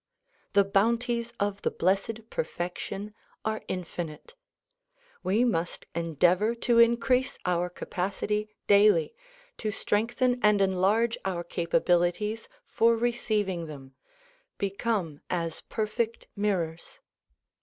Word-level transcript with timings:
The 0.53 0.63
bounties 0.63 1.31
of 1.39 1.61
the 1.61 1.69
Blessed 1.69 2.27
Perfection 2.31 3.13
are 3.45 3.61
infinite. 3.67 4.33
We 5.21 5.43
must 5.45 5.85
endeavor 5.93 6.55
to 6.55 6.79
increase 6.79 7.37
our 7.45 7.69
capacity 7.69 8.49
daily, 8.65 9.13
to 9.59 9.69
strengthen 9.69 10.39
and 10.41 10.59
enlarge 10.59 11.19
our 11.23 11.43
capabilities 11.43 12.49
for 12.65 12.97
receiving 12.97 13.67
them; 13.67 13.93
become 14.57 15.21
as 15.29 15.61
perfect 15.69 16.27
mirrors. 16.35 16.99